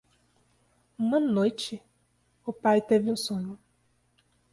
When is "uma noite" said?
0.97-1.79